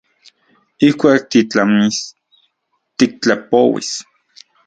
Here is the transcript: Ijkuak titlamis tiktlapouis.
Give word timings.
Ijkuak 0.87 1.21
titlamis 1.31 1.97
tiktlapouis. 2.97 3.89